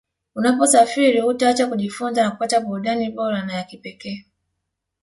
Unaposafiri 0.35 1.19
hutaacha 1.19 1.67
kujifunza 1.67 2.23
na 2.23 2.31
kupata 2.31 2.59
burudani 2.61 3.09
bora 3.11 3.45
na 3.45 3.53
ya 3.53 3.63
kipekee 3.63 4.25